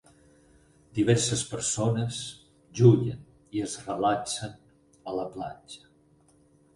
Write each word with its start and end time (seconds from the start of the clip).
Diverses 0.99 1.41
persones 1.49 2.21
juguen 2.79 3.19
i 3.59 3.63
es 3.65 3.75
relaxen 3.89 4.57
a 5.13 5.15
la 5.19 5.27
platja. 5.37 5.85